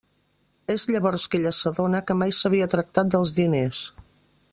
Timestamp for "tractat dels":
2.75-3.35